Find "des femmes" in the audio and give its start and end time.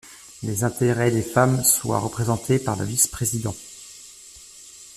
1.11-1.63